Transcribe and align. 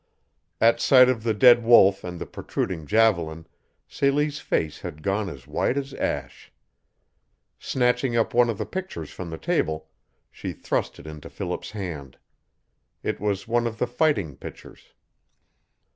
At 0.59 0.79
sight 0.79 1.09
of 1.09 1.21
the 1.21 1.35
dead 1.35 1.63
wolf 1.63 2.03
and 2.03 2.17
the 2.19 2.25
protruding 2.25 2.87
javelin 2.87 3.45
Celie's 3.87 4.39
face 4.39 4.79
had 4.79 5.03
gone 5.03 5.29
as 5.29 5.45
white 5.45 5.77
as 5.77 5.93
ash. 5.93 6.51
Snatching 7.59 8.15
up 8.17 8.33
one 8.33 8.49
of 8.49 8.57
the 8.57 8.65
pictures 8.65 9.11
from 9.11 9.29
the 9.29 9.37
table, 9.37 9.89
she 10.31 10.53
thrust 10.53 10.97
it 10.97 11.05
into 11.05 11.29
Philip's 11.29 11.69
hand. 11.69 12.17
It 13.03 13.19
was 13.19 13.47
one 13.47 13.67
of 13.67 13.77
the 13.77 13.85
fighting 13.85 14.35
pictures. 14.37 14.91